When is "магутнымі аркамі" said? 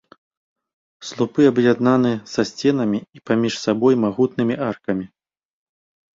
4.07-5.05